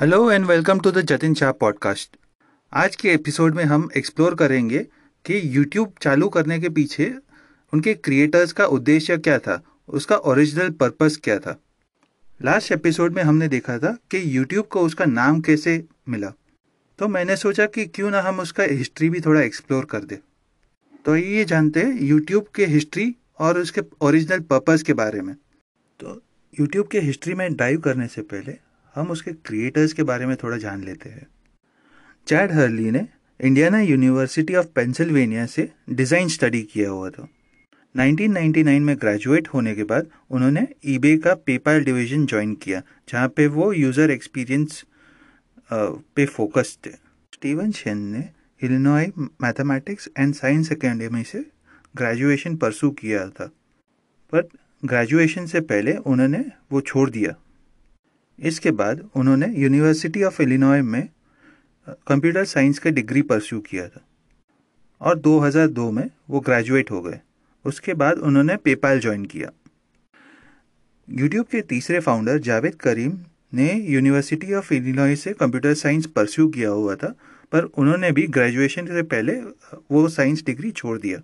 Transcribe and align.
Hello 0.00 0.30
and 0.30 0.44
welcome 0.46 0.80
to 0.80 0.90
the 0.90 1.00
Jatin 1.00 1.34
Shah 1.34 1.52
podcast 1.52 2.16
आज 2.72 2.96
के 2.96 3.10
episode 3.10 3.54
में 3.54 3.62
हम 3.64 3.88
एक्सप्लोर 3.96 4.34
करेंगे 4.34 4.78
कि 5.24 5.40
यूट्यूब 5.56 5.92
चालू 6.02 6.28
करने 6.28 6.58
के 6.60 6.68
पीछे 6.68 7.14
उनके 7.72 7.94
क्रिएटर्स 7.94 8.52
का 8.52 8.66
उद्देश्य 8.66 9.16
क्या 9.18 9.38
था, 9.38 9.62
उसका 9.88 10.16
ओरिजिनल 10.16 10.70
पर्पस 10.70 11.16
क्या 11.24 11.38
था। 11.38 11.58
लास्ट 12.42 12.72
एपिसोड 12.72 13.14
में 13.14 13.22
हमने 13.22 13.48
देखा 13.48 13.78
था 13.78 13.96
कि 14.10 14.22
यूट्यूब 14.36 14.66
को 14.66 14.80
उसका 14.80 15.04
नाम 15.04 15.40
कैसे 15.40 15.84
मिला। 16.08 16.32
तो 16.98 17.08
मैंने 17.08 17.36
सोचा 17.36 17.66
कि 17.66 17.86
क्यों 17.86 18.10
ना 18.10 18.20
हम 18.20 18.40
उसका 18.40 18.64
हिस्ट्री 18.64 19.10
भी 19.10 19.20
थोड़ा 19.20 19.40
एक्सप्लोर 19.40 19.84
कर 19.84 20.04
दे। 20.04 20.18
तो 21.04 21.16
ये 21.16 21.44
जानते 21.44 21.82
हैं 21.82 22.02
यूट्यूब 22.02 22.48
के 22.54 22.66
हिस्ट्री 22.66 23.14
और 23.38 23.58
उसके 23.58 23.82
ओरिजिनल 24.00 24.40
पर्पस 24.40 24.82
के 24.82 24.92
बारे 24.92 25.20
में। 25.20 25.34
तो 26.00 26.22
यूट्यूब 26.60 26.88
के 26.88 27.00
हिस्ट्री 27.00 27.34
में 27.34 27.54
डाइव 27.54 27.80
करने 27.80 28.06
से 28.08 28.22
पहले 28.22 28.65
हम 28.96 29.10
उसके 29.10 29.32
क्रिएटर्स 29.46 29.92
के 29.92 30.02
बारे 30.02 30.26
में 30.26 30.36
थोड़ा 30.42 30.56
जान 30.56 30.82
लेते 30.84 31.08
हैं। 31.08 31.26
चैड 32.26 32.52
हर्ली 32.52 32.90
ने 32.90 33.06
इंडियाना 33.40 33.80
यूनिवर्सिटी 33.80 34.54
ऑफ़ 34.54 34.66
पेंसिल्वेनिया 34.74 35.46
से 35.46 35.68
डिज़ाइन 35.90 36.28
स्टडी 36.28 36.62
किया 36.62 36.90
हुआ 36.90 37.10
था। 37.10 37.28
1999 37.94 38.80
में 38.80 38.96
ग्रेजुएट 38.96 39.48
होने 39.48 39.74
के 39.74 39.84
बाद 39.84 40.08
उन्होंने 40.30 40.66
ईबे 40.86 41.16
का 41.18 41.34
पेपाल 41.36 41.84
डिवीज़न 41.84 42.26
ज्वाइन 42.26 42.54
किया, 42.54 42.82
जहाँ 43.08 43.28
पे 43.28 43.46
वो 43.48 43.72
यूज़र 43.72 44.10
एक्सपीरियंस 44.10 44.84
पे 45.72 46.26
फोकस 46.26 46.76
थे। 46.86 46.90
स्टीवन 47.32 47.70
शेन 47.72 47.98
ने 48.08 48.28
Illinois 48.60 49.10
Mathematics 49.18 50.08
and 50.18 50.34
Science 50.34 50.72
Academy 50.72 51.22
से 51.24 51.44
ग्रेजुएशन 51.94 52.56
परसू 52.56 52.90
किया 52.92 53.28
था। 53.30 53.50
पर 54.32 54.48
ग्रेजुएशन 54.82 55.46
से 55.46 55.60
पहले 55.62 55.96
उन्होंने 55.96 56.44
वो 56.72 56.80
छोड़ 56.82 57.10
दिया। 57.10 57.34
इसके 58.40 58.70
बाद 58.70 59.10
उन्होंने 59.14 59.54
यूनिवर्सिटी 59.56 60.22
ऑफ़ 60.22 60.42
इलिनॉय 60.42 60.82
में 60.82 61.08
कंप्यूटर 61.88 62.44
साइंस 62.44 62.78
का 62.78 62.90
डिग्री 62.90 63.22
परस्यू 63.22 63.60
किया 63.60 63.88
था। 63.88 64.04
और 65.00 65.18
2002 65.18 65.90
में 65.90 66.10
वो 66.30 66.40
ग्रेजुएट 66.40 66.90
हो 66.90 67.02
गए। 67.02 67.20
उसके 67.64 67.94
बाद 67.94 68.18
उन्होंने 68.18 68.56
पेपाल 68.56 69.00
ज्वाइन 69.00 69.24
किया। 69.24 69.50
यूट्यूब 71.10 71.46
के 71.46 71.60
तीसरे 71.60 72.00
फाउंडर 72.00 72.38
जावेद 72.38 72.74
करीम 72.74 73.18
ने 73.54 73.72
यूनिवर्सिटी 73.72 74.54
ऑफ़ 74.54 74.74
इलिनॉय 74.74 75.16
से 75.16 75.32
कंप्यूटर 75.32 75.74
साइंस 75.74 76.06
परस्यू 76.06 76.48
किया 76.48 76.68
हुआ 76.68 76.94
था, 76.94 77.14
पर 77.52 77.62
उन्होंने 77.62 78.12
भी 78.12 78.26
ग्रेजुएशन 78.26 78.86
से 78.86 79.02
पहले 79.02 79.32
वो 79.90 80.08
साइंस 80.08 80.44
डिग्री 80.44 80.70
छोड़ 80.70 80.98
दिया। 80.98 81.18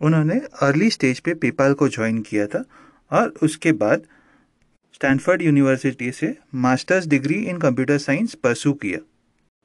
उन्होंने 0.00 0.40
अर्ली 0.62 0.90
स्टेज 0.90 1.20
पे 1.20 1.34
पेपाल 1.34 1.74
को 1.74 1.88
ज्वाइन 1.88 2.22
किया 2.22 2.46
था, 2.46 2.64
और 3.12 3.34
उसके 3.42 3.72
बाद 3.72 4.02
स्टैनफर्ड 4.96 5.42
यूनिवर्सिटी 5.42 6.10
से 6.12 6.32
masters 6.54 7.06
degree 7.06 7.34
in 7.44 7.58
computer 7.58 7.98
science 7.98 8.34
pursue 8.34 8.72
किया। 8.72 8.98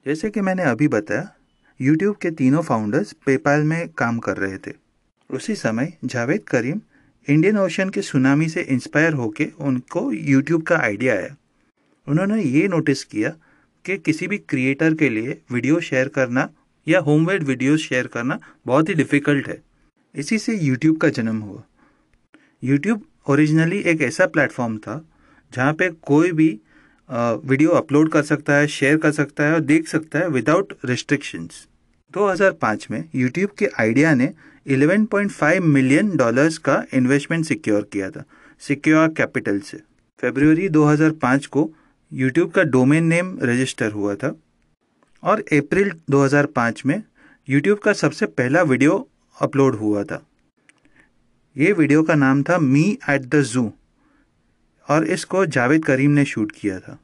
जैसे 0.06 0.30
कि 0.30 0.40
मैंने 0.40 0.62
अभी 0.62 0.88
बताया 0.88 1.28
यूट्यूब 1.80 2.16
के 2.22 2.30
तीनों 2.30 2.62
फाउंडर्स 2.62 3.12
पेपाल 3.26 3.62
में 3.62 3.88
काम 3.88 4.18
कर 4.18 4.36
रहे 4.36 4.56
थे। 4.56 4.72
उसी 5.30 5.54
समय 5.54 5.92
जावेद 6.04 6.42
करीम 6.42 6.80
इंडियन 7.28 7.58
ओशन 7.58 7.90
के 7.90 8.02
सुनामी 8.02 8.48
से 8.48 8.62
इंस्पायर 8.62 9.12
होके 9.12 9.46
उनको 9.60 10.02
यूट्यूब 10.12 10.62
का 10.62 10.76
आइडिया 10.78 11.14
आया। 11.14 11.34
उन्होंने 12.06 12.42
ये 12.42 12.66
नोटिस 12.68 13.04
किया 13.04 13.30
कि 13.84 13.96
किसी 13.98 14.26
भी 14.26 14.38
क्रिएटर 14.38 14.94
के 14.94 15.08
लिए 15.08 15.38
वीडियो 15.52 15.78
शेयर 15.80 16.08
करना 16.08 16.48
या 16.86 17.00
होमवेड 17.00 17.42
वीडियो 17.42 17.76
शेयर 17.76 18.06
करना 18.06 18.38
बहुत 18.66 18.88
ही 18.88 18.94
डिफ़िकल्ट 18.94 19.48
है। 19.48 19.60
इसी 20.14 20.38
से 20.38 20.56
यूट्यूब 20.56 20.96
का 20.96 21.08
जन्म 21.10 21.38
हुआ। 21.38 21.62
यूट्यूब 22.64 23.06
ओरिजिनली 23.28 23.78
एक 23.86 24.02
ऐसा 24.02 24.26
प्लेटफॉर्म 24.26 24.76
था 24.78 25.04
जहाँ 25.54 25.72
पे 25.72 25.88
कोई 26.02 26.32
भी 26.32 26.48
वीडियो 27.08 27.70
अपलोड 27.70 28.08
कर 28.10 28.22
सकता 28.22 28.54
है, 28.54 28.66
शेयर 28.68 28.96
कर 28.96 29.12
सकता 29.12 29.44
है 29.44 29.54
और 29.54 29.60
देख 29.62 29.88
सकता 29.88 30.18
है 30.18 30.28
विदाउट 30.28 30.72
रिस्ट्रिक्शंस 30.84 31.66
2005 32.14 32.90
में 32.90 33.04
यूट्यूब 33.14 33.50
के 33.58 33.68
आइडिया 33.80 34.14
ने 34.14 34.32
11.5 34.66 35.60
मिलियन 35.60 36.16
डॉलर्स 36.16 36.58
का 36.58 36.82
इन्वेस्टमेंट 36.94 37.44
सिक्योर 37.46 37.88
किया 37.92 38.10
था 38.10 38.24
सिक्योर 38.62 39.08
कैपिटल 39.08 39.60
से। 39.60 39.76
फरवरी 40.22 40.68
2005 40.68 41.46
को 41.46 41.70
यूट्यूब 42.12 42.50
का 42.50 42.62
डोमेन 42.64 43.04
नेम 43.04 43.38
रजिस्टर 43.42 43.92
हुआ 43.92 44.14
था 44.14 44.34
और 45.22 45.40
अप्रैल 45.52 45.92
2005 46.10 46.84
में 46.86 47.02
यूट्यूब 47.48 47.78
का 47.78 47.92
सबसे 47.94 48.26
पहला 48.28 48.62
वीडियो 48.62 49.06
अपलोड 49.36 49.74
हुआ 49.74 50.04
था। 50.04 50.22
ये 51.56 51.72
वीडियो 51.72 52.02
का 52.02 52.14
नाम 52.14 52.42
था 52.42 52.58
मी 52.58 52.84
एट 53.10 53.22
द 53.26 53.42
जू 53.44 53.70
और 54.88 55.06
इसको 55.06 55.44
जावेद 55.46 55.84
करीम 55.84 56.10
ने 56.10 56.24
शूट 56.24 56.52
किया 56.52 56.78
था। 56.80 56.98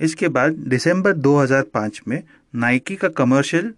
इसके 0.00 0.28
बाद 0.28 0.52
दिसंबर 0.68 1.12
2005 1.14 2.00
में 2.08 2.22
नाइकी 2.54 2.96
का 2.96 3.08
कमर्शियल 3.10 3.72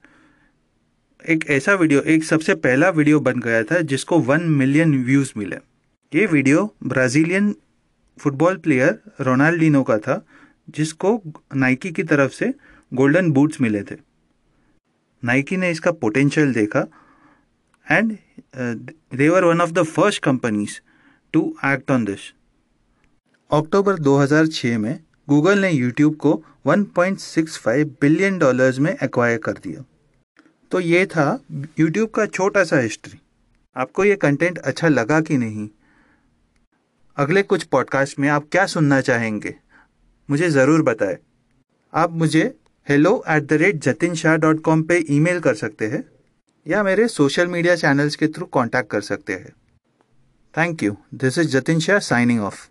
एक 1.25 1.45
ऐसा 1.51 1.75
वीडियो, 1.75 2.01
एक 2.01 2.25
सबसे 2.25 2.55
पहला 2.57 2.89
वीडियो 2.91 3.21
बन 3.21 3.41
गया 3.41 3.63
था 3.63 3.81
जिसको 3.83 4.19
वन 4.21 4.43
मिलियन 4.51 4.95
व्यूज़ 5.05 5.33
मिले। 5.37 5.57
ये 6.13 6.27
video 6.27 6.71
Brazilian 6.85 7.55
football 8.19 8.57
player 8.57 8.99
Ronaldinho 9.21 9.83
का 9.83 9.99
था, 9.99 10.25
जिसको 10.69 11.21
नाइकी 11.55 11.91
की 11.91 12.03
तरफ़ 12.05 12.33
से 12.33 12.53
गोल्डन 12.93 13.31
बूट्स 13.33 13.61
मिले 13.61 13.83
थे। 13.83 13.97
नाइकी 15.23 15.57
ने 15.57 15.71
इसका 15.71 15.91
पोटेंशियल 15.93 16.53
देखा 16.53 16.87
and 17.87 18.17
they were 19.17 19.45
one 19.45 19.61
of 19.61 19.73
the 19.73 19.83
first 19.85 20.23
companies 20.23 20.81
to 21.35 21.43
act 21.65 21.91
on 21.91 22.05
this 22.05 22.33
October 23.51 23.99
2006 23.99 24.77
में 24.79 24.99
गूगल 25.29 25.59
ने 25.59 25.71
यूट्यूब 25.71 26.15
को 26.17 26.33
1.65 26.67 27.85
बिलियन 28.01 28.39
डॉलर्स 28.39 28.79
में 28.79 28.91
एक्वायर 28.93 29.39
कर 29.39 29.53
दिया। 29.53 29.85
तो 30.73 30.81
ये 30.81 31.05
था 31.07 31.39
यूट्यूब 31.81 32.09
का 32.11 32.27
छोटा 32.27 32.65
सा 32.65 32.79
हिस्ट्री 32.79 33.19
आपको 33.77 34.05
ये 34.05 34.17
कंटेंट 34.17 34.59
अच्छा 34.61 34.89
लगा 34.89 35.21
कि 35.21 35.39
नहीं? 35.39 35.69
अगले 37.17 37.43
कुछ 37.45 37.65
पॉडकास्ट 37.65 38.19
में 38.19 38.29
आप 38.29 38.49
क्या 38.53 38.67
सुनना 38.67 39.01
चाहेंगे, 39.01 39.55
मुझे 40.29 40.51
ज़रूर 40.51 40.83
बताएँ। 40.83 41.17
आप 41.93 42.13
मुझे 42.13 42.45
hello 42.87 43.23
at 43.29 43.43
the 43.43 43.53
rate 43.55 43.83
Jatin 43.83 44.15
Shah 44.15 44.37
dot 44.37 44.63
com 44.63 44.83
पर 44.83 45.05
ई 45.11 45.41
कर 45.41 45.55
सकते 45.57 45.87
हैं, 45.87 46.05
या 46.67 46.83
मेरे 46.83 47.09
सोशल 47.09 47.47
मीडिया 47.49 47.77
चैनल्स 47.77 48.17
के 48.17 48.29
थ्रू 48.29 48.47
कॉन्टैक्ट 48.49 48.91
कर 48.91 49.01
सकते 49.03 49.33
हैं। 49.33 49.53
Thank 50.55 50.83
you 50.83 50.97
this 51.15 51.39
is 51.39 51.59
Jatin 51.59 51.81
Shah 51.81 51.99
signing 52.05 52.41
off 52.43 52.69